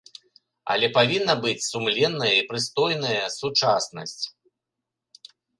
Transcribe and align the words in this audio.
Але 0.75 0.87
павінна 0.97 1.35
быць 1.43 1.67
сумленная 1.71 2.31
і 2.37 2.41
прыстойная 2.53 3.23
сучаснасць. 3.39 4.21